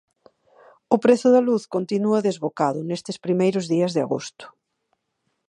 O 0.95 0.97
prezo 1.03 1.27
da 1.35 1.45
luz 1.49 1.63
continúa 1.75 2.25
desbocado 2.27 2.79
nestes 2.89 3.17
primeiros 3.25 3.65
días 3.73 3.91
de 3.95 4.01
agosto. 4.05 4.45